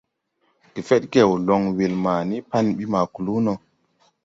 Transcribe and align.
Gefedgew 0.73 1.31
loŋ 1.47 1.61
weel 1.75 1.93
ma 2.03 2.13
ni 2.29 2.37
pan 2.49 2.65
bi 2.77 2.85
ma 2.93 3.01
kluu 3.13 3.39
no. 3.45 3.53